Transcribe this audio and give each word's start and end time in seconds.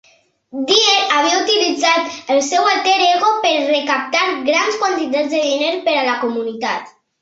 Dyer 0.69 1.03
havia 1.17 1.41
utilitzat 1.41 2.33
el 2.37 2.41
seu 2.49 2.71
alter 2.71 2.97
ego 3.11 3.31
per 3.45 3.55
recaptar 3.71 4.27
grans 4.53 4.83
quantitats 4.85 5.33
de 5.39 5.47
diners 5.49 5.89
per 5.89 5.99
a 5.99 6.07
la 6.13 6.23
comunitat. 6.29 6.95